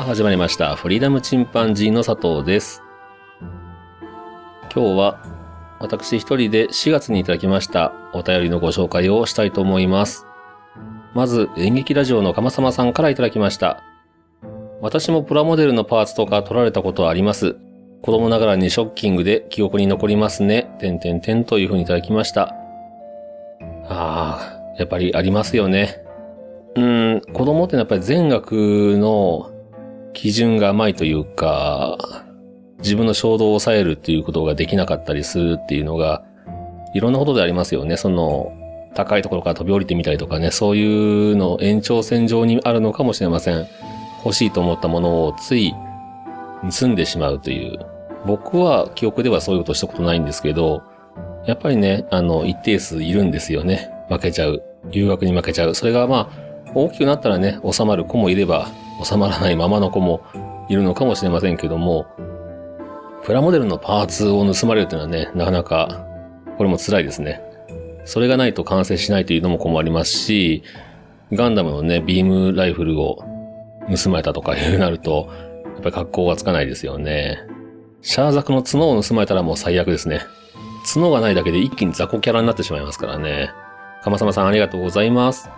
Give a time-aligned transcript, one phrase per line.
[0.00, 0.76] あ始まりました。
[0.76, 2.82] フリーダムチンパンジーの佐藤です。
[4.74, 5.22] 今日は
[5.78, 10.26] 私一人で4月にいただきましたお便りのご紹介をしたいと思います。
[11.12, 13.82] まず演劇ラジオのかまさまさんからいただきました。
[14.80, 17.56] 私もプラモデルのパーツとか取られたことはあります。
[18.00, 20.74] 子供ながらにショッキングで記憶に残りますね。
[20.80, 22.54] てんてんてんというふうにいただきました。
[23.84, 26.02] ああ、やっぱりありますよね。
[26.74, 29.50] うん、子供ってやっぱり全学の
[30.12, 31.98] 基準が甘いというか、
[32.78, 36.24] 自分の衝動を抑えるっていうことができなかったりするっていうのが、
[36.94, 37.96] いろんなことでありますよね。
[37.96, 38.52] その、
[38.94, 43.66] 高いところから飛び降りてみたりとかね、そういうの延長線上にあるのかもしれません。
[44.24, 45.74] 欲しいと思ったものをつい
[46.78, 47.78] 盗んでしまうという。
[48.26, 50.82] 僕は記憶ではそういうことしたことないんですけど、
[51.46, 53.90] やっぱりね、あの、一定数いるんですよね。
[54.08, 54.62] 負けちゃう。
[54.90, 55.74] 留学に負けちゃう。
[55.74, 58.68] それがまあ、大きくなったらね、収まる子もいれば、
[59.02, 60.22] 収まらないままの子も
[60.68, 62.06] いるのかもしれませんけども、
[63.24, 66.06] プラモデルのパーツを盗まれるというのはね、なかなか、
[66.56, 67.42] これも辛いですね。
[68.04, 70.62] それがないと完成しないというのも困りますし、
[71.32, 73.22] ガンダムのね、ビームライフルを
[73.94, 75.28] 盗まれたとかいうなると、
[75.64, 77.38] やっぱり格好がつかないですよね。
[78.02, 80.20] シャーザクの角を盗まれたらもう最悪ですね。
[80.94, 83.50] 角がないだけで一気に雑魚キャラになってしまいますからね。
[84.02, 85.50] かまさまさんありがとうございます。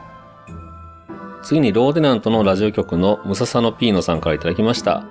[1.43, 5.05] 次にローデナントのラジオ局のムササノピーノさんからいただきました。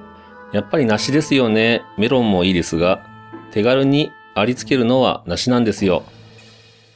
[0.54, 1.84] やっぱり梨ですよね。
[1.98, 3.06] メロンもいいですが、
[3.52, 6.04] 手軽にありつけるのは梨なんですよ。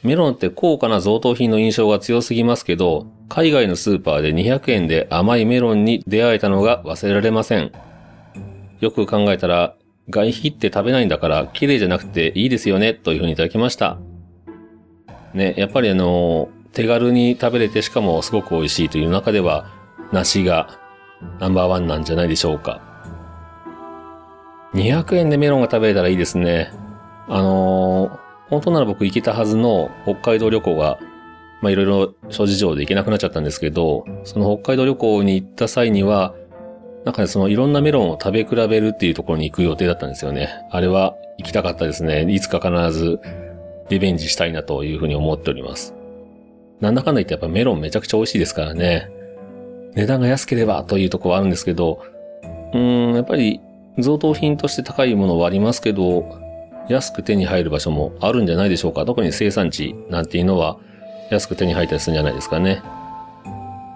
[0.02, 7.72] メロンって高価な贈答品の印象が強すぎますけど、海外のスーパーで200円で甘いメロンに出会えたのが忘れられません。
[8.80, 9.74] よく考えたら、
[10.08, 13.98] 外皮って食べないんだから綺麗じゃなくていいですよね、というふうにいただきました。
[15.34, 19.66] ね、やっぱりあの、手軽に食べれてしかもすごく美味しいという中では、
[20.12, 20.78] 梨が
[21.40, 22.82] ナンバーワンなんじゃないでしょうか。
[24.74, 26.70] 200円でメロンが食べれたらいいですね。
[27.28, 31.00] あのー本当なら僕行けたはずの北海道旅行が、
[31.62, 36.34] まあいろいろ諸事情で行けなくなっちゃったんですけど、その北海道旅行に行った際には、
[37.04, 40.50] なんかね、そのいろんなメロンを食べ比べるっていうところに行く予定だったんですよね。
[40.70, 42.30] あれは行きたかったですね。
[42.30, 43.18] いつか必ず
[43.88, 45.95] リベンジしたいなというふうに思っております。
[46.80, 49.10] なんだかんだ言ってやっぱメロンめちゃくちゃ美味しいですからね。
[49.94, 52.02] 値段が安ければというとこはあるんですけど、
[52.72, 53.60] うーん、やっぱり
[53.98, 56.38] 贈答品として高いものはありますけど、
[56.88, 59.04] 安く手に入る場所もあるんじゃないでしょうか。
[59.06, 60.78] 特に生産地なんていうのは
[61.30, 62.82] 安く手に入ったりするんじゃないですかね。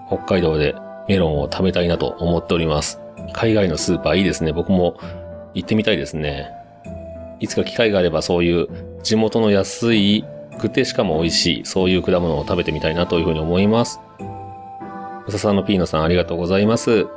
[0.07, 0.75] 北海道で
[1.07, 2.99] メロンを食べたいなと思っております。
[3.33, 4.51] 海外のスーパーいいですね。
[4.53, 4.97] 僕も
[5.53, 6.49] 行ってみたいですね。
[7.39, 8.67] いつか機会があればそういう
[9.03, 10.25] 地元の安い
[10.61, 13.99] くてしかも美味しい、そういう果物を食べてみたいなというふうに思います。
[15.27, 17.07] うささんのピーノさんありがとうございます。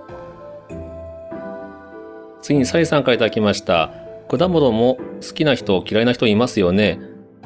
[2.43, 3.91] 次にサリさんからいただきました。
[4.28, 6.99] 果物も好きな人、嫌いな人いますよね。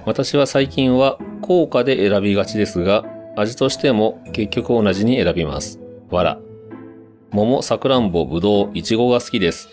[0.07, 3.05] 私は最近は高価で選びがちですが、
[3.37, 5.79] 味としても結局同じに選びます。
[6.11, 6.39] わら。
[7.31, 9.69] 桃、さくらんぼ、ぶどう、いちごが好きです。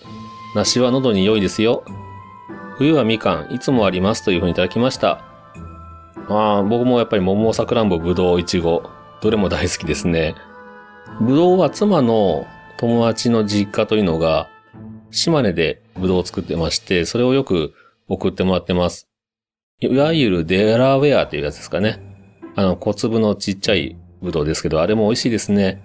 [0.55, 1.83] 梨は喉に良いですよ。
[2.77, 5.24] 冬はみかん、いつもありますというふうにいただきました。
[6.27, 8.89] ああ、僕もやっぱり桃、さくらんぼ、ぶどう、いちご、
[9.21, 10.35] どれも大好きですね。
[11.21, 12.45] ぶどうは妻の
[12.77, 14.49] 友達の実家というのが、
[15.11, 17.73] 島根でブドウを作ってまして、それをよく
[18.07, 19.07] 送ってもらってます。
[19.79, 22.01] いわゆるデラウェアっていうやつですかね。
[22.55, 25.81] あの、小粒のちっちゃいブドウですけど、あれも美味しいですね。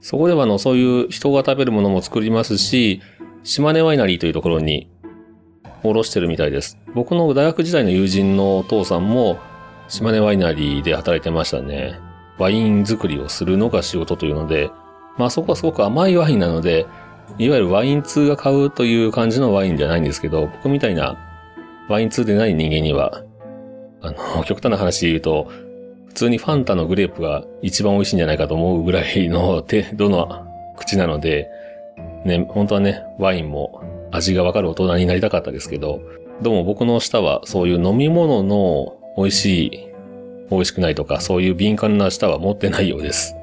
[0.00, 3.00] そこではあの、そういう人が食べるものも作りますし、
[3.44, 4.90] 島根ワイナリーというところに
[5.82, 6.78] おろしてるみたいです。
[6.94, 9.38] 僕の大学時代の友人のお父さんも
[9.88, 11.98] 島根ワイナリーで働いてましたね。
[12.38, 14.70] ワイン作りをするのが仕事というので、
[15.16, 16.86] まあそこはすごく甘いワインなので、
[17.38, 21.16] いわゆるワイン通が買うという感じのワインじゃないんですけど、僕みたいな
[21.88, 23.22] ワイン通でない人間には、
[24.02, 25.48] あの、 極端な話で言うと、
[26.08, 30.46] 普通にファンタのグレープが一番美味しいんじゃないかと思うぐらいの 程度の
[30.76, 31.48] 口なので、
[32.24, 33.80] ね、本当はね、ワインも
[34.10, 36.00] 味がわかる大人になりたかったですけど、
[36.42, 39.88] どうも僕の舌はそういう飲み物の美味しい、
[40.48, 43.34] 美味しくないとか、そういう敏感な舌は持ってないようです。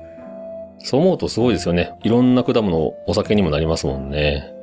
[0.79, 1.91] そう思うとすごいですよね。
[2.01, 4.53] いろんな果物、お酒にもなりますもんね。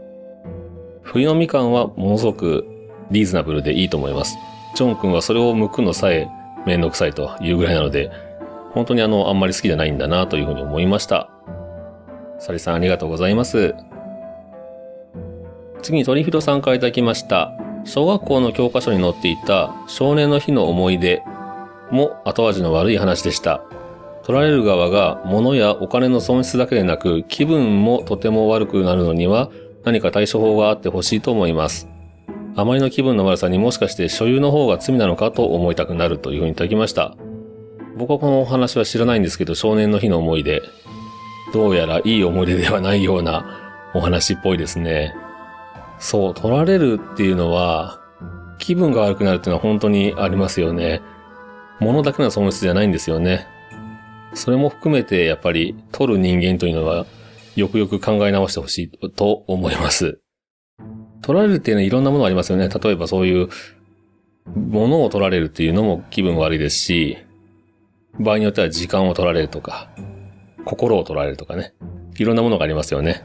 [1.03, 2.65] 冬のみかんはものすごく
[3.11, 4.39] リーズナブルでいいと思います。
[4.75, 6.29] ジョン君はそれを剥くのさえ
[6.65, 8.11] めんどくさいというぐらいなので、
[8.73, 11.29] 本当にあの、あんまり好きじゃないんだなというふうに思いました。
[12.39, 13.75] サリさんありがとうございます。
[15.83, 17.53] 次にトリフィドさんからいただきました。
[17.85, 21.23] 小学校の教科書に載っていた少年の日の思い出
[21.91, 23.63] も後味の悪い話でした。
[24.25, 29.51] 取られる側が物やお金の損失だけでなく気分もとても悪くなるのには
[29.85, 31.89] 何か対処法があってほしいと思います。
[32.55, 37.17] あまりの気分の悪さにもしかして所有の方が罪なのかと思いたくなるというふうにいただきました。
[37.97, 40.63] 僕はこのお話は知らないんですけど、少年の日の思い出。
[41.53, 43.45] どうやらいい思い出ではないような
[43.95, 45.15] お話っぽいですね。
[46.03, 48.01] そう、取られるっていうのは、
[48.59, 51.01] 気分が悪くなるっていうのは本当にありますよね。
[51.79, 53.47] 物だけの損失じゃないんですよね。
[54.35, 57.07] それも含めてやっぱり取る人間というのは
[57.55, 60.21] よくよく考え直してほしいと思います。
[61.23, 62.69] 取られるっていうのはいろんなものありますよね。
[62.69, 63.49] 例えばそういう、
[64.57, 67.17] 物を取られるっていうのも気分悪いですし、
[68.19, 69.89] 場合によっては時間を取られるとか、
[70.65, 71.75] 心を取られるとかね。
[72.19, 73.25] いろんなものがありますよね。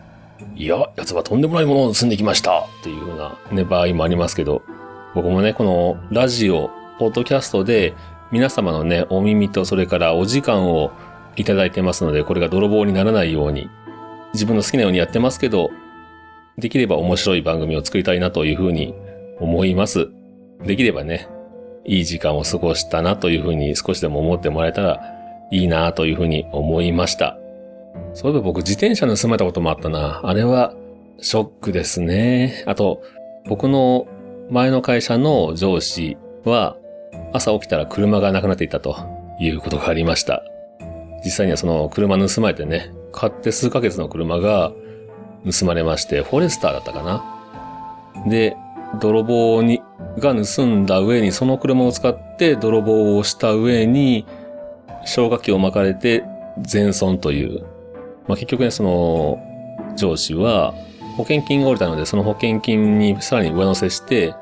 [0.56, 4.62] いや、奴はとんでもないものを盗んできましたっていうふうなね、場合もありますけど、
[5.16, 6.70] 僕もね、このラジオ、
[7.00, 7.94] ポッドキャストで
[8.32, 10.92] 皆様のね、お耳とそれからお時間を
[11.36, 13.70] いただいてますので、これが泥棒にならないように、
[14.34, 15.70] 自分の好きなようにやってますけど、
[16.58, 18.94] できれば面白い番組を作りたいなというふうに
[19.40, 20.10] 思います。
[20.66, 21.28] できればね、
[21.86, 25.02] いい時間を過ごしたなというふうに少しでも思ってもらえたら
[25.52, 27.38] いいなというふうに思いました。
[28.18, 30.22] そういえば僕自転車盗まれたこともあったな。
[30.24, 30.74] あれは
[31.20, 32.64] ショックですね。
[32.66, 33.04] あと、
[33.46, 34.08] 僕の
[34.50, 36.78] 前の会社の上司は
[37.32, 38.98] 朝起きたら車がなくなっていたと
[39.40, 40.42] いうことがありました。
[41.24, 44.72] 実際にはその車盗まれてね、買って数ヶ月の車が
[45.46, 48.26] 盗まれまして、フォレスターだったかな。
[48.28, 48.58] で、
[49.00, 49.84] 泥棒に、
[50.18, 54.26] が盗んだ上に、その車を使って泥棒をした上に、
[55.06, 56.24] 消火器を巻かれて
[56.64, 57.77] 全損という。
[58.28, 59.40] まあ、結局ね、その、
[59.96, 60.74] 上司は、
[61.18, 64.36] 保険金が降りたので、その保険金にさらに上乗せして、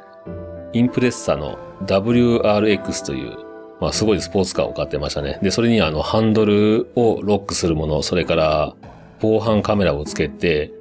[0.74, 3.38] インプレッサの WRX という、
[3.80, 5.40] まあすごいスポーツカーを買ってましたね。
[5.42, 8.76] で、それにあのハンドルをロックするもの、それから
[9.22, 10.74] 防犯カメラをつけて、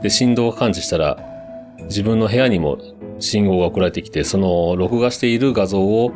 [0.00, 1.18] で、振動を感知したら、
[1.84, 2.78] 自分の部屋にも
[3.18, 6.12] 信号が送られてきて、その録画している画像を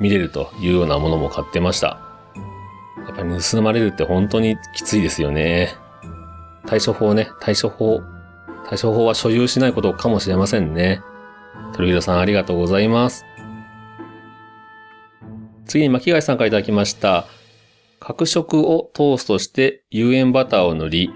[0.00, 2.03] 見れるというようなものも買ってました。
[3.06, 5.74] やっぱり盗まれるって本当にきついですよね。
[6.66, 8.02] 対処法ね、対処法。
[8.66, 11.00] 対処法は所有しないことかもしれませんね。
[11.74, 13.24] 鳥広さんありがとうございます。
[15.66, 17.26] 次に巻貝さんからいただきました。
[18.00, 21.10] 角食をトーストして有塩バターを塗り、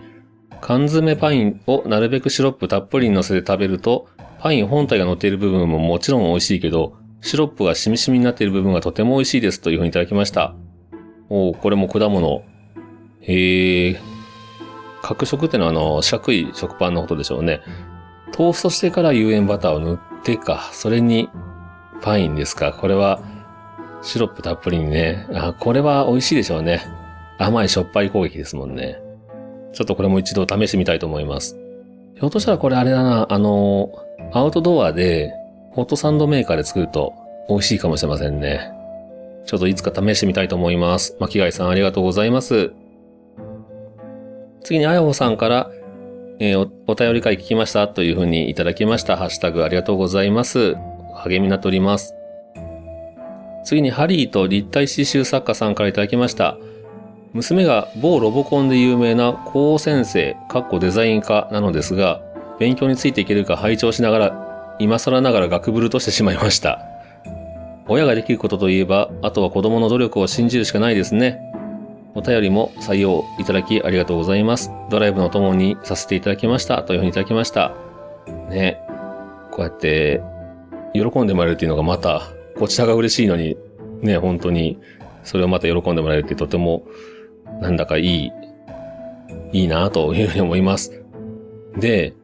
[0.61, 4.08] 缶詰パインをなるべくシロップたっぷりに乗せて食べると、
[4.40, 10.55] パイン本体が乗っている部分ももちろん美味しいけど、シロップがしみしみになっている部分がとても美味しいですというふうにいただきました。
[11.31, 12.43] おこれも果物。
[13.21, 14.01] へえ。
[15.03, 17.61] 角食ってのはあの、四角い食パンのことでしょうね。
[18.33, 21.29] トーストしてから有塩バターを塗ってか、それに
[22.02, 22.73] パインですか。
[22.73, 23.21] これは
[24.02, 25.26] シロップたっぷりにね。
[25.35, 26.83] あ、これは美味しいでしょうね。
[27.38, 29.00] 甘いしょっぱい攻撃ですもんね。
[29.73, 31.57] ちょっとこれも一度試してみたいと思います。
[32.14, 33.91] ひょっとしたらこれあれだな、あの、
[34.33, 35.33] アウトドアで、
[35.73, 37.12] ホットサンドメーカーで作ると
[37.49, 38.73] 美味しいかもしれませんね。
[39.47, 41.16] ちょっといつか試してみたいと思います。
[41.21, 42.73] 巻貝さんありがとうございます。
[44.62, 45.71] 次にあやほさんから、
[46.40, 49.16] えー、お、お便り会聞きましたというふうにいただきました。
[49.16, 50.75] ハッシュタグありがとうございます。
[51.25, 52.14] 励みになっております。
[53.64, 56.57] 次にハリーと立体刺繍作家さんからいただきました。
[57.33, 62.23] 娘が某ロボコンで有名な高先生、かっこデザイン科なのですが、
[62.59, 66.98] 勉強についていけるか拝聴しながら、今更ながら学ぶるとしてしまいました。
[67.88, 71.40] 親ができることといえば、あとは子供の努力を信じるしかないですね。
[72.14, 74.71] お便りも採用いただきありがとうございます。
[74.90, 76.83] ドライブの友にさせていただきました。
[76.83, 77.75] というふうにいただきました。
[78.50, 78.80] ね。
[79.52, 80.21] こうやって、
[80.92, 82.23] 喜んでもらえるっていうのがまた、
[82.59, 83.57] こちらが嬉しいのに、
[84.02, 84.78] ね、本当に、
[85.25, 86.85] それをまた喜んでもらえるってとても
[87.61, 88.33] なんだかいい、
[89.52, 91.02] いいなというふうに思います。
[91.76, 92.14] で、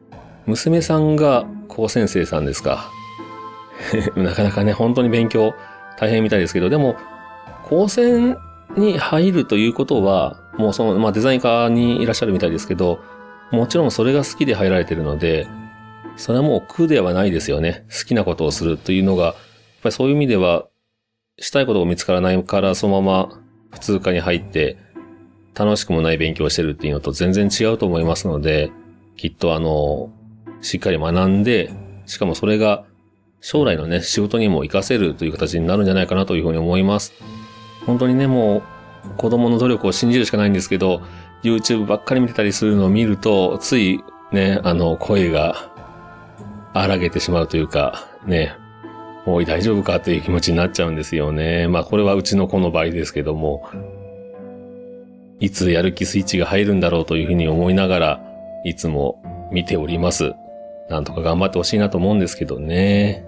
[0.45, 2.91] 娘さんが高先生さんですか。
[4.15, 5.55] なかなかね、本当に勉強
[5.97, 6.97] 大変みたいですけど、でも、
[7.63, 8.37] 高専
[8.77, 12.99] に入るということは、もうその、まあデザイン科にいらっしゃるみたいですけど、
[13.51, 15.47] もちろんそれが好きで入られてるので、
[16.17, 17.85] それはもう苦ではないですよね。
[17.89, 19.35] 好きなことをするというのが、やっ
[19.83, 20.65] ぱりそういう意味では、
[21.37, 23.41] したいことが見つからないからそのまま
[23.71, 24.77] 普通科に入って、
[25.53, 28.71] 楽しくもない勉強をしてるっていうのと全然違うと思いますので、
[29.15, 30.11] きっとあの、
[30.61, 31.71] しっかり学んで、
[32.05, 32.85] しかもそれが
[33.45, 37.13] 将来のね、仕事にも活かせるという形になるんじゃないかなというふうに思います。
[37.85, 38.63] 本当にね、も
[39.05, 41.03] う子供の努力を信じるしかないんですけど、
[41.43, 43.99] YouTube ばっかり見てたりするのを見ると、つい
[44.31, 45.71] ね、あの、声が
[46.73, 48.55] 荒げてしまうというか、ね、
[49.27, 51.67] おい大丈夫かという気持ちになっちゃうんですよね。
[51.67, 53.69] まあこれはうちの子の場合ですけども、
[55.39, 58.23] いつやる気スイッチが入るんだろうというふうに思いながら、
[58.63, 59.21] いつも
[59.51, 60.33] 見ております。
[60.89, 63.24] なんとか頑張ってほしいなと思うんですけどね。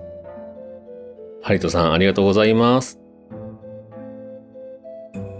[1.48, 3.00] ハリトさんありがとうございます。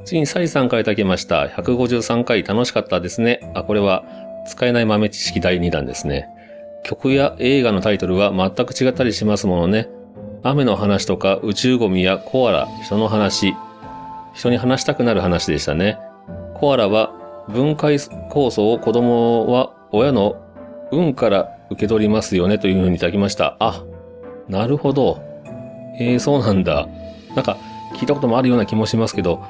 [0.06, 1.48] 次にサリさんからいただきました。
[1.48, 3.52] 153回楽しかったですね。
[3.54, 4.06] あ、これは
[4.48, 6.30] 使えない豆知識第2弾ですね。
[6.86, 9.90] 曲や映画のタイトルは全く違ったりしますものね。
[10.44, 13.54] 雨の話とか宇宙ゴミやコアラ、人の話、
[14.34, 16.00] 人に話したくなる話でしたね。
[16.54, 17.12] コアラは
[17.50, 20.42] 分解酵素を子供は親の
[20.90, 23.58] 運から受け取りますよねというふうにいただきました。
[23.60, 23.84] あ、
[24.48, 25.27] なるほど。
[26.00, 26.88] えー、そうなんだ。
[27.36, 27.58] なんか
[27.96, 29.44] 聞いたこともあるような気もしますけど、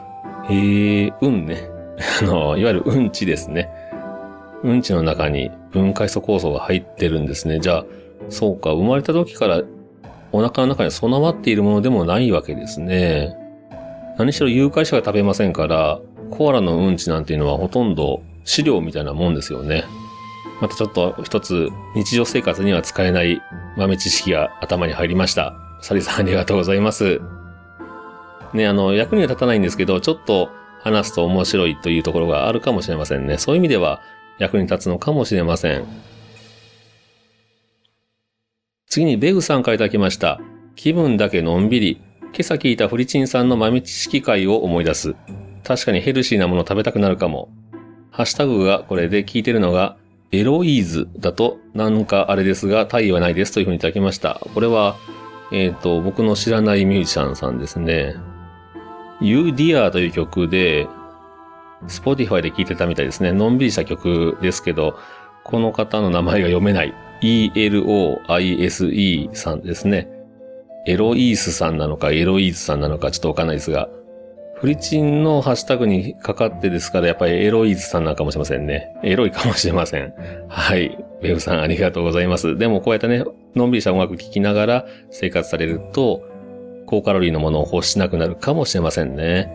[0.49, 1.69] えー、運ね。
[2.21, 3.69] あの、いわゆるうんちですね。
[4.63, 7.59] うんちの中に分解素酵素が入ってるんですね。
[7.59, 7.85] じゃあ、
[8.29, 9.61] そうか、生まれた時から
[10.31, 13.35] お腹の中に備わっているものでもないわけですね。
[14.17, 15.99] 何しろ誘拐者が食べませんから、
[16.31, 19.83] コアラのうんちなんていうのはほとんど飼料みたいなもんですよね。
[20.59, 23.41] またちょっと一つ日常生活には使えない
[23.77, 25.66] 豆知識が頭に入りました。
[25.81, 27.21] サリさんありがとうございます。
[28.53, 30.49] ね、あの、役には立たないんですけど、ちょっと
[30.81, 33.37] 話すと面白いというところがあるかもしれませんね。
[33.37, 34.01] そういう意味では
[34.39, 35.85] 役に立つのかもしれません。
[38.87, 40.39] 次にベグさんからいただきました。
[40.75, 42.01] 気分だけのんびり。
[42.21, 45.15] 今朝聞いたフリチンさんの豆知識会を思い出す。
[45.63, 47.49] 確かにヘルシーなもの食べたくなるかも。
[48.11, 49.97] ハッシュタグがこれで聞いてるのが、
[50.31, 54.41] エロイーズだと、なんかあれですが、タイはないですというふうにいただきました。
[54.53, 54.97] これは、
[55.51, 58.15] えっ、ー、と、僕の知らないミュージシャンさんですね。
[59.21, 60.87] You Dear という曲で、
[61.85, 63.31] Spotify で聴いてたみたいですね。
[63.31, 64.97] のんびりした曲ですけど、
[65.43, 66.93] この方の名前が読めない。
[67.21, 67.69] ELOISE
[69.33, 70.09] さんですね。
[70.85, 73.89] エロイースさんなのか、エロイーズさんなのか、ちょっとわかんないですが、
[74.59, 78.95] フリチンのハッシュタグにかかってですから、やっぱりエロイズさんなのかもしれませんね。
[79.03, 80.13] エロいかもしれません。
[80.47, 80.97] はい。
[81.21, 82.57] ウェブさんありがとうございます。
[82.57, 83.23] でもこうやってね、
[83.55, 86.23] のんびりした音楽聴きながら生活されると、
[86.87, 89.51] 高カロリーのものを欲しなくなるかもしれませんね。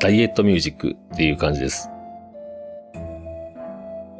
[0.00, 1.90] ダイエットミュージックっていう感じです。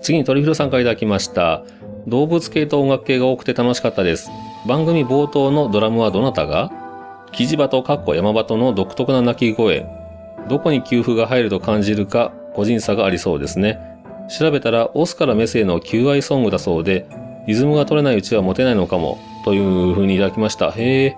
[0.02, 1.62] 次にトリフィロさんからいただきました。
[2.06, 4.30] 動物系と音楽系が多くて楽しかったです。
[4.66, 6.70] 番組冒頭のドラムはどなたが？
[7.32, 9.86] キジバトカッコ山バトの独特な鳴き声。
[10.48, 13.78] どこに給付が入ると感じるか個人差がありそうですね。
[14.28, 17.06] 調べたらオスからメスへの求愛ソングだそうで、
[17.46, 20.70] リズムが取れないうちはモテないのかも、という風にいただきました。
[20.70, 21.16] へえ、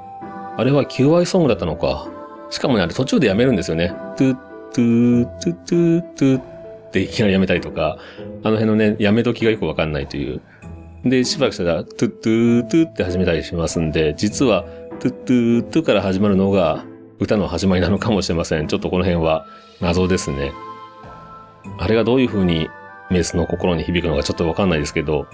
[0.57, 2.09] あれは求愛ソングだったのか。
[2.51, 3.93] しかもね、あれ途中でやめるんですよね。
[4.17, 4.35] トゥッ
[4.73, 7.99] トゥートゥトゥトゥっていきなりやめたりとか、
[8.45, 10.41] あの辺のね、やめ時がよくわかんないという。
[11.05, 14.65] で、しばらくしたら、トゥットゥートゥって始めたりしますんで、実は、
[15.01, 16.85] トゥットゥートゥから始まるのが
[17.21, 18.67] 歌の始まりなのかもしれません。
[18.67, 19.47] ちょっとこの辺は
[19.81, 20.53] 謎ですね。
[21.79, 22.69] あれがどういう風に
[23.11, 25.27] メスの心に響くのかちょっとわかんないですけど、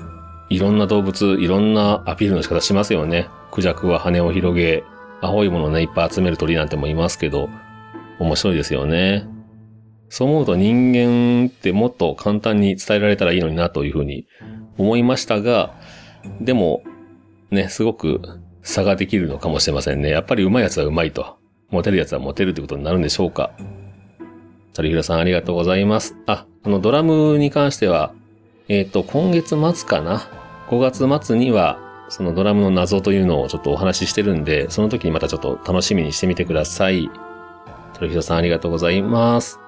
[0.48, 3.28] いろんな動物、いろんなアピールの仕方しますよね。
[3.52, 4.82] クジャクは羽を広げ、
[5.20, 7.48] 青いものをね、いっぱい集める鳥なんてもいますけど、
[8.18, 9.28] 面白いですよね。
[10.08, 14.26] そう思うと人間ってもっと簡単に伝えられたらいいのになというふうに
[14.78, 15.74] 思いましたが、
[16.40, 16.82] でも、
[17.50, 18.20] ね、すごく
[18.62, 20.10] 差ができるのかもしれませんね。
[20.10, 21.38] やっぱり上手いやつは上手いと。
[21.76, 23.50] モテるやつはモテるってことになるんでしょうか？
[24.72, 26.16] 鳥平さんありがとうございます。
[26.26, 28.14] あ、あのドラムに関しては、
[28.68, 30.28] えっ、ー、と、今月末かな
[30.68, 31.78] ?5 月末には、
[32.08, 37.10] そのドラムの謎というのをちょっとお話ししてるんで、その時にまたちょっと楽しみにしてみてください。
[37.94, 39.58] 鳥広さんありがとうございます。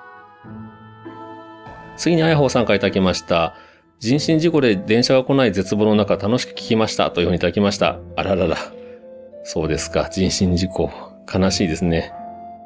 [1.98, 3.54] 次にあやほうさんからいただきました。
[3.98, 7.98] 人身事故で電車が来ない絶望の中楽しく聞きましたというふうにいただきました。
[8.16, 8.56] あららら。
[9.44, 10.08] そうですか。
[10.10, 11.07] 人身事故。
[11.32, 12.12] 悲しいですね。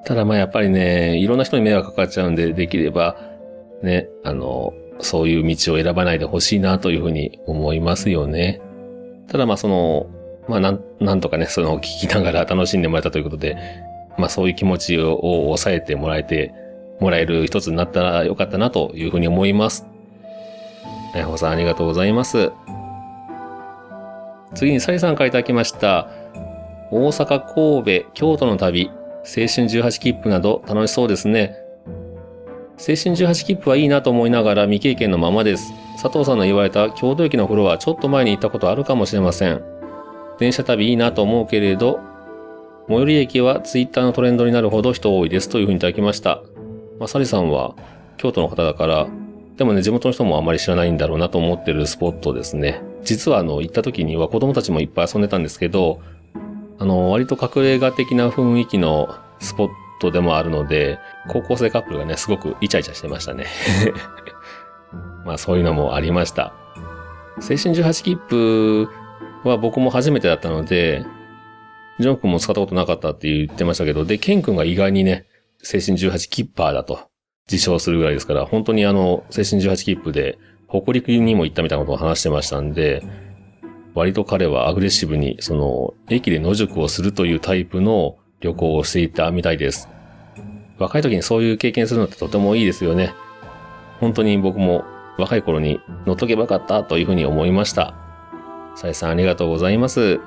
[0.04, 3.16] ただまあやっぱりね、いろんな人に迷惑かかっちゃうんで、できれば、
[3.82, 8.60] ね、あの、そういう道を選ばないでほしいなというふうに思いますよね。
[9.28, 10.06] ただまあその、
[10.48, 13.56] まあなん、なんとかね、その聞きながら楽しんでもらえたということで、
[14.18, 16.52] まあそういう気持ちを抑えてもらえて、
[17.00, 19.86] もらえる一つになったらよかったなというふうに思います。
[21.14, 22.52] えほさんありがとうございます。
[24.54, 26.08] 次にサリさんからいただきました。
[26.94, 28.92] 大阪、神戸、京都の旅、青
[29.24, 31.56] 春18切符など楽しそうですね。
[32.72, 35.72] 青春18切符はいいなと思いながら未経験のままです。
[36.02, 39.64] 佐藤さんの言われた京都駅のフロアちょっと前に行ったことあるかもしれません。
[40.38, 41.98] 電車旅いいなと思うけれど、
[42.88, 46.42] 最寄り駅はツイッターのトレンドになるほど人多いですというふうにいただきました。
[46.98, 47.74] まあ、サリさんは
[48.18, 49.06] 京都の方だから、
[49.56, 52.82] でもね、地元の人もあまり知らないんだろうなと思ってるスポットですね。
[53.02, 56.00] 実はあの、行った時には子供たちもいっぱい遊んでたんですけど、
[56.78, 59.68] あの、割と隠れ家的な雰囲気のスポッ
[60.00, 60.98] トでもあるので、
[61.28, 63.46] 高校生カップルがね、すごくイチャイチャしてましたね。
[65.24, 66.52] まあそういうのもありました。
[67.36, 68.88] 青春18切符
[69.44, 71.04] は僕も初めてだったので、
[72.00, 75.26] ジョン君も使ったことなかったって言ってましたけど、で、ケン君が意外にね、
[75.62, 77.08] 青春18キッパーだと
[77.50, 80.38] 自称するぐらいですから、本当にあの、青春18切符で、
[80.68, 83.02] 北陸にも行ったみたいなことを話してましたんで、
[83.94, 89.88] 割と彼はアグレッシブに、その、駅で野宿をするというタイプの旅行をしていたみたいです。
[90.78, 93.14] 若い時にそういう経験するのってとてもいいですよね。
[94.00, 94.84] 本当に僕も
[95.18, 97.94] 若い頃に乗っとけばよかったというふうに思いました。
[98.74, 100.20] さえさんありがとうございます。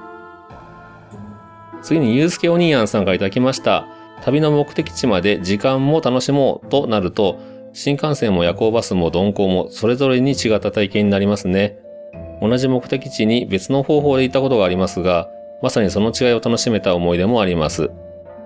[1.81, 3.87] 次にゆうすけお兄やんさんからいただきました。
[4.23, 7.39] 旅の目的地まで時間も楽しもうとなると、
[7.73, 11.77] 新幹線も夜行バスも鈍行もそれぞれに違った体験になりますね。
[12.41, 15.29] 同じ目的地に別の方法で行ったことがありますが、
[15.61, 17.89] まさにその違いを楽しめた思い出もあります。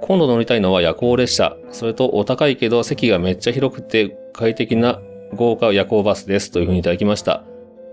[0.02, 5.00] 今度乗りたいのは夜行列車、それとお高いけど席がめっちゃ広くて快適な
[5.34, 7.44] 豪華夜行バスですというふうにいただきました。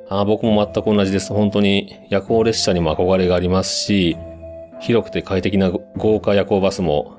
[0.09, 1.33] あ僕も全く同じです。
[1.33, 4.17] 本当に夜行列車にも憧れがありますし、
[4.81, 7.17] 広くて快適な豪華夜行バスも、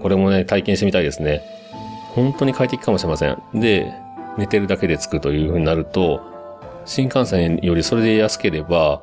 [0.00, 1.42] これもね、体験してみたいですね。
[2.14, 3.36] 本当に快適かもしれません。
[3.54, 3.92] で、
[4.38, 6.20] 寝てるだけで着くという風になると、
[6.86, 9.02] 新幹線よりそれで安ければ、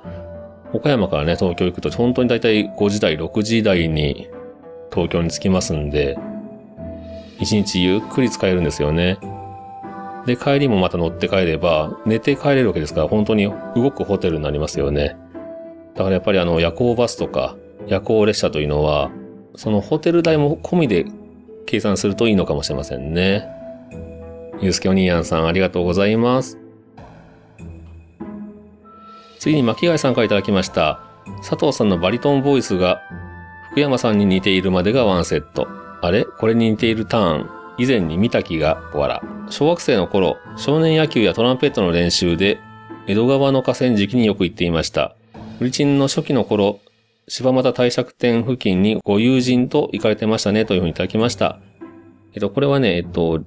[0.73, 4.29] 岡山からね、東京行くと本当にだいたい5時台、6時台に
[4.91, 6.17] 東京に着きますんで、
[7.39, 9.19] 1日ゆっくり使えるんですよね。
[10.25, 15.17] で、帰りもまた乗って帰れば、寝て帰れるわけですから、本当に動くホテルになりますよね。
[15.95, 17.55] だからやっぱりあの、夜行バスとか、
[17.87, 19.11] 夜行列車というのは、
[19.55, 21.05] そのホテル代も込みで
[21.65, 23.47] 計算するといいのかもしれませんね。
[24.61, 26.62] ゆうすけお兄やんさんありがとうございます。
[29.43, 31.01] 次に巻貝さんからいただきました。
[31.39, 33.01] 佐藤さんのバリトンボイスが
[33.71, 35.67] 福山さんに似ているまでがワンセット。
[36.01, 36.23] あれ？
[36.23, 37.49] これに似ているターン。
[37.77, 39.19] 以前に見た気が笑。
[39.49, 42.57] 小学生の頃、少年野球やトランペットの練習で
[43.05, 45.13] 江戸川の河川敷によく行っていました。
[45.59, 46.79] フリチンの初期の頃、
[47.27, 51.59] 柴又帝釈天付近にご友人と行かれてましたねというふうにいただきました。
[52.33, 53.43] えっと、これはね、えっと、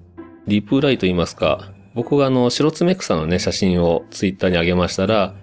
[0.47, 5.35] リプライと言いますか、僕があの、白爪草のね、写真をツイッターに上げましたら、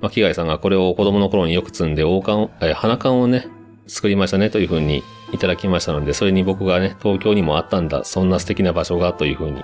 [0.00, 3.48] 巻貝さんがこれを子供の頃によく積んで、王冠、え、花冠をね、
[3.86, 5.02] 作りましたねというふうに
[5.32, 9.62] いただきましたので、それに僕がね、東京にもあったんだ、そんな素敵な場所がというふうに、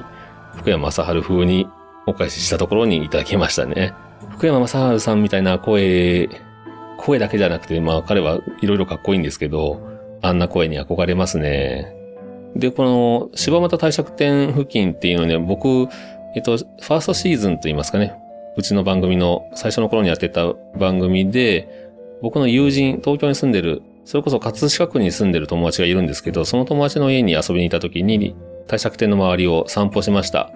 [0.57, 1.67] 福山雅治風に
[2.07, 3.95] お返ししたところにいただきましたね。
[4.31, 6.29] 福山雅治さんみたいな声、
[6.99, 9.81] 声だけじゃなくて、まあ彼はいろいろかっこいいんですけど、
[10.23, 11.95] あんな声に憧れますね。
[12.57, 15.89] で、この柴又帝釈天付近っていうのね、僕、
[16.35, 18.15] えっと、ファーストシーズンと言いますかね、
[18.57, 21.91] うちの番組の最初の頃にやってた番組で、
[22.23, 28.35] 僕の友人、東京に住んでる、それこそ葛飾区に住んでる友達がいるんですけど、その友達の家に遊びに行った時に、
[28.67, 30.51] 帝釈天の周りを散歩しました。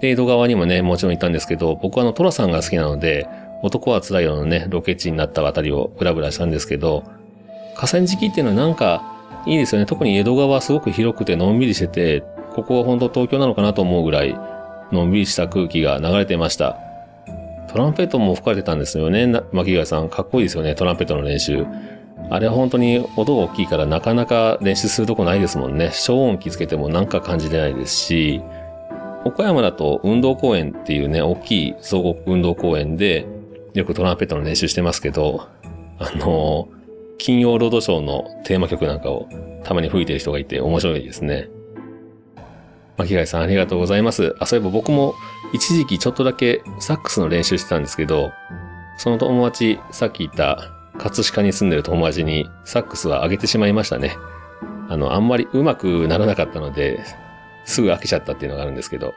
[0.00, 3.26] で、江戸川にもね、もちろん行ったんですけど、僕はあの、トラさんが好きなので、
[3.62, 7.04] 男は辛いよのね、ロケ地になったあたりをブラブラしたんですけど、
[7.74, 9.86] 河川敷っていうのはなんか、いいですよね。
[9.86, 12.22] 特に江戸川はすごく広くてのんびりしてて、
[12.54, 14.38] ここは本当東京なのかなと思うぐらい、
[14.92, 16.78] のんびりした空気が流れてました。
[17.68, 19.26] トランペットも吹かれてたんですよね。
[19.52, 21.66] 巻貝さん、かっこいいですよね、トランペットの練習。
[22.30, 25.90] あれは本当に音が大きいからなかなか練習するとこないですもんね。
[25.92, 28.42] 消音器つけてもなんか感じてないですし、
[29.24, 33.26] 岡山だと運動公園っていうね、大きい総合運動公園で、
[33.74, 35.46] よくトランペットの練習してますけど、
[35.98, 36.68] あの、
[37.18, 39.28] 金曜ロードショーのテーマ曲なんかを
[39.64, 41.48] たまに吹いてる人がいて面白いですね。
[42.98, 44.34] 巻貝さんありがとうございます。
[44.40, 45.14] あ、そういえば僕も
[45.52, 48.32] 一時期ちょっとだけサックスの練習してたんですけど、
[48.98, 54.16] その友達、さっき言った葛飾に住んでる友達にサックスはあげてしまいましたね。
[54.88, 57.00] あの、あんまり上手くならなかったので、
[57.64, 59.14] すぐ飽きちゃったっていうのがあるんですけど、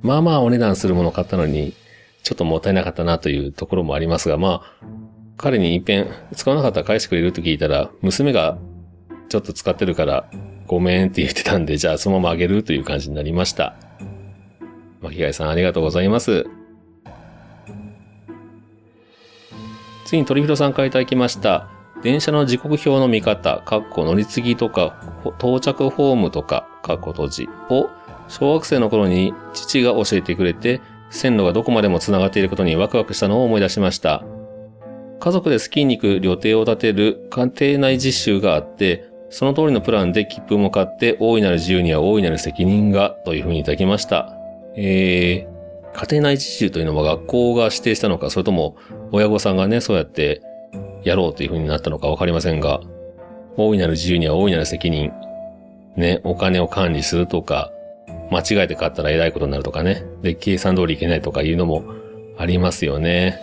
[0.00, 1.74] まあまあお値段するものを買ったのに、
[2.22, 4.86] ちょっともったいなかったなというところもありますが、まあ、
[5.36, 8.56] 彼に一遍使わなかったら返してくれると聞いたら、娘が
[9.28, 10.30] ちょっと使ってるから
[10.66, 13.74] ごめんって言ってたんで、じゃあそのままあげるという感じになりました。
[15.02, 16.46] 巻貝さんありがとうございます。
[20.06, 21.68] 次に鳥広さんからいただきました。
[22.02, 25.00] 電車の時刻表の見方、かっこ乗り継ぎとか、
[25.38, 27.88] 到着ホームとか、かっこ閉じを
[28.28, 34.22] 小学生の頃に父が教えてくれて、線路がどこまでも繋がっていることにワクワクしたのを思い出しました。
[35.20, 37.46] 家族でスキーに行く予定を立てる家
[37.76, 44.32] 庭内実習があって、その通りのプランで切符も買って大いなる自由には大いなる責任がというふうにいただきました。
[44.76, 48.76] えー、家庭内実習というのは学校が指定したのか、それとも
[49.10, 50.40] 親御さんがね、そうやって
[51.02, 52.80] やろうというふうになったのかわかりませんが、
[53.56, 55.10] 大いなる自由には大いなる責任。
[55.96, 57.72] ね、お金を管理するとか、
[58.30, 60.04] 間違えて買ったら偉いことになるとかね。
[60.22, 61.82] で、計算通りいけないとかいうのも
[62.38, 63.40] ありますよね。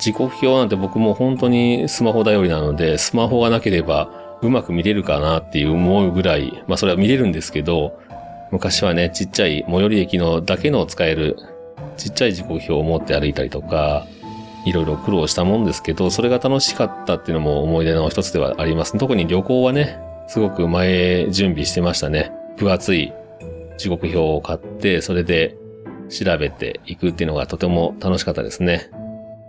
[0.00, 7.98] 時刻表なんて僕も本当にスマホ頼りなので、スマホがなければうまく見れるかなっていう思うぐらい、まあそれは見れるんですけど、
[8.50, 11.36] 昔はね、ちっちゃい最寄り駅のだけの使える
[11.96, 14.06] ちっちゃい時刻表を持って歩いたりとか、
[14.64, 18.96] いろいろ苦労したもんですけど、それが楽しかったっていうのも思い出の一つではあります。
[18.96, 19.98] 特に旅行はね、
[20.28, 22.32] すごく前準備してましたね。
[22.56, 23.12] 分厚い
[23.76, 25.56] 時刻表を買って、それで
[26.08, 28.90] 調べていくっていうのがとても楽しかったですね。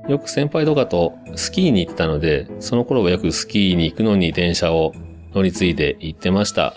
[0.10, 4.93] よく先輩とかとスキーに行ってたので、その頃はよくスキーに行くのに電車を
[5.34, 6.74] 乗り継いで行ってました。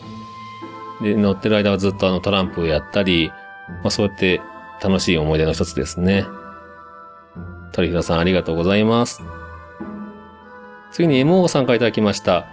[1.03, 3.33] で、乗ってる間はずっとあのトランプをやったり、
[3.83, 4.43] まあそうやって
[4.83, 6.27] 楽しい思い出の一つですね。
[7.73, 9.23] 鳥平さんありがとうございます。
[10.93, 12.47] 次に MO さんからいただきました。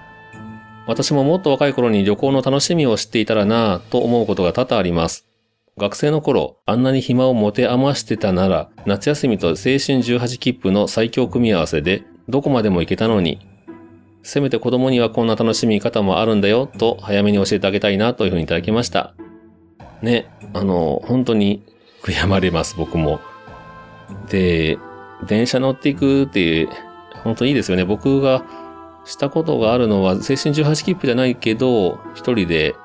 [0.87, 5.28] 私ももっと若い頃に旅行の楽しみを知っていたらなぁと思うことが多々あります。
[5.79, 13.39] 学生の頃、あんなに暇を持て余してたなら、夏休みと青春18切符の最強組み合わせで、どこまでも行けたのに、
[14.21, 19.15] せめて子供にはこんな楽しみ方もあるんだよ、と早めに教えてあげたいな、というふうにいただきました。
[20.01, 21.63] ね、あの、本当に
[22.03, 23.21] 悔やまれます、僕も。
[24.29, 24.77] で、
[25.27, 26.69] 電車乗っていくっていう、
[27.23, 27.85] 本当にいいですよね。
[27.85, 28.43] 僕が
[29.05, 32.75] したことがあるのは、青春18切符じゃないけど、一人で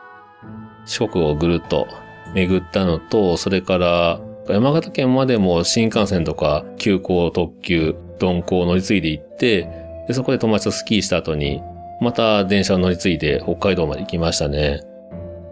[0.86, 1.88] 四国をぐるっと
[2.34, 9.68] 巡ったのと、それから山形県までも新幹線とか急行、特急、鈍行を乗り継いで行って、
[10.06, 11.62] で、そこで友達とスキーした後に、
[12.00, 14.82] また電車を乗り継いで北海道まで行きましたね。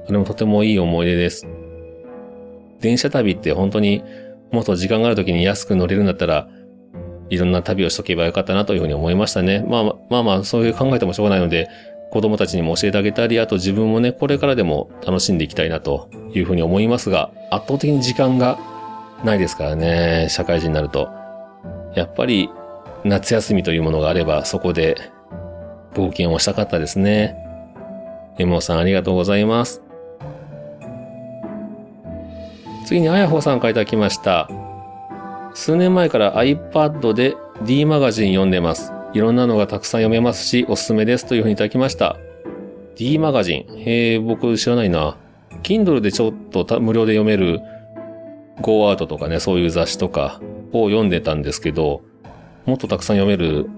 [0.08, 1.46] あれもとてもいい思い出です。
[2.80, 4.02] 電車旅って本当に
[4.50, 6.48] もっと時間がある時に安く乗れるんだったら、
[7.30, 9.64] いろんな旅をしとけばよかったなというふうに思いましたね。
[9.66, 11.68] まあまあまあ、そういう考えてもしょうがないので、
[12.12, 18.58] 子供たちにも教えてあげたり、あと自分もね、これからでも楽しんでいきたいなというふうに思いますが、圧倒的に時間が
[19.24, 21.08] ないですからね、社会人になると。
[21.94, 22.50] やっぱり
[23.02, 24.98] 夏休みというものがあれば、そこで
[25.94, 27.34] 冒険をしたかったですね。
[28.38, 29.82] エモさんありがとうございます。
[32.84, 34.50] 次にあやほさんからいただきました。
[35.54, 38.92] 数年前から iPad で D マガジン読んでます。
[39.14, 42.16] いろんなのがたくさん読めますし、おすすめですというふうにいただきました。
[42.96, 43.78] D マガジン。
[43.78, 45.16] へえ、僕知らないな。
[45.62, 47.60] Kindle でちょっと無料で読める
[48.60, 50.40] Go Out とかね、そういう雑誌とか
[50.72, 52.02] を読んでたんですけど、
[52.64, 53.68] もっとたくさん読める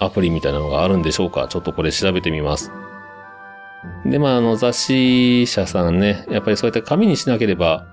[0.00, 1.46] アプリみたいなのがあるんでしょうか？
[1.48, 2.72] ちょっとこれ調べてみます。
[4.06, 7.86] で、まあ、あの、雑誌社さんね、やっぱりそうやって紙にしなければ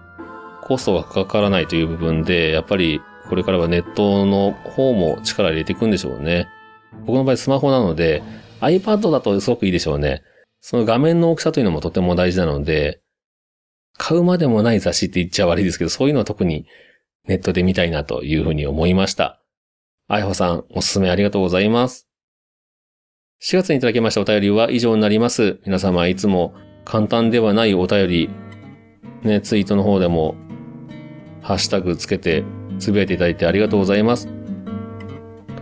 [0.63, 6.47] コストがかからないという部分で、やっぱりこれからはネットの方も力入れていくんでしょうね。
[7.05, 8.23] 僕の場合スマホなので、
[8.61, 10.23] iPad だとすごくいいでしょうね。
[10.61, 13.01] その画面の大きさというのもとても大事なので、
[13.97, 16.65] 買うまでもない雑誌って言っちゃ悪いですけど、そういうのは特に
[17.27, 19.41] ネットで見たいなというふうに思いました。
[20.07, 22.07] あいほさん、おすすめありがとうございます。
[23.43, 25.59] 4月にいただきましたお便りは以上になります。
[25.65, 28.29] 皆様いつも簡単ではないお便り、
[29.23, 30.35] ね、ツイートの方でも
[31.41, 32.43] ハッシュタグつけて
[32.79, 34.34] つぶやいていただいてありがとうございます。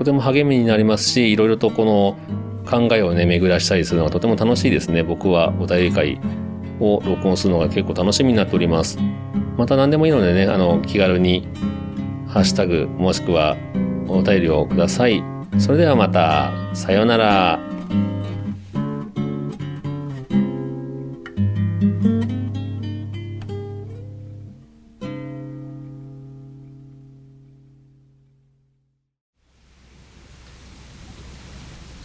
[0.03, 2.17] とても励みになりますし、いろいろとこの
[2.69, 5.01] 考えをね、巡らしたりするのがとても楽しいですね。
[5.01, 6.19] 僕はお便り会
[6.81, 8.97] を録音するのが結構楽しみになっております。
[9.57, 11.47] また何でもいいのでね、あの、気軽に
[12.27, 13.55] ハッシュタグもしくは
[14.09, 15.23] お便りをください。
[15.57, 17.72] それではまた、さようなら。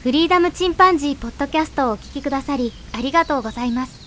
[0.08, 4.00] フリーダムチンパンジーポッドキャストをお聞きくださりありがとうございます。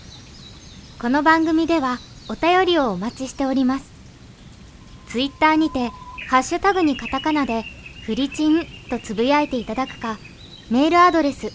[1.00, 3.84] この番組ではお便りをお待ちしております。
[5.06, 5.90] ツイッターにて、
[6.28, 7.62] ハッシュタグにカタカナで、
[8.04, 10.18] フリチンとつぶやいていただくか、
[10.72, 11.50] メールアドレス、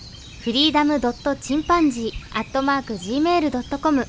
[0.45, 4.05] フリーダムドットチンパンジーアットマーク Gmail.com、